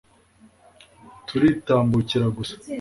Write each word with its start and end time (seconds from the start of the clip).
turitambukira 1.27 2.23
gusa 2.37 2.55